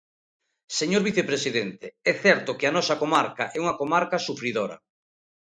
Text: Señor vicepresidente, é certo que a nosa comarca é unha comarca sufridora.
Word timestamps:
Señor 0.79 1.01
vicepresidente, 1.09 1.87
é 2.11 2.13
certo 2.25 2.57
que 2.57 2.65
a 2.67 2.73
nosa 2.77 2.99
comarca 3.01 3.43
é 3.55 3.57
unha 3.63 3.77
comarca 3.81 4.23
sufridora. 4.27 4.77